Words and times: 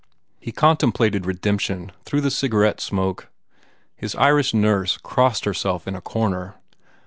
He 0.39 0.51
contem 0.51 0.91
plated 0.95 1.27
redemption 1.27 1.91
through 2.05 2.21
the 2.21 2.31
cigarette 2.31 2.81
smoke. 2.81 3.27
His 3.95 4.15
Irish 4.15 4.51
nurse 4.51 4.97
crossed 4.97 5.45
herself 5.45 5.87
in 5.87 5.93
a 5.95 6.01
corner. 6.01 6.55